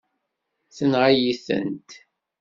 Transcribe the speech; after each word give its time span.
Tenɣa-yi-tent. 0.75 1.89